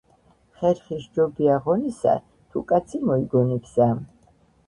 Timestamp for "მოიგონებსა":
3.11-3.91